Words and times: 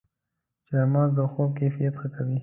چارمغز 0.67 1.09
د 1.17 1.19
خوب 1.31 1.49
کیفیت 1.59 1.93
ښه 1.99 2.07
کوي. 2.15 2.37